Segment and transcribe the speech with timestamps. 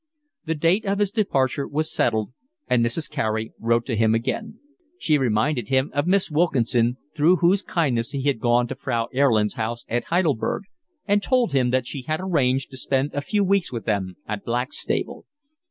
[0.45, 2.33] The date of his departure was settled,
[2.67, 3.07] and Mrs.
[3.07, 4.57] Carey wrote to him again.
[4.97, 9.53] She reminded him of Miss Wilkinson, through whose kindness he had gone to Frau Erlin's
[9.61, 10.63] house at Heidelberg,
[11.05, 14.43] and told him that she had arranged to spend a few weeks with them at
[14.43, 15.27] Blackstable.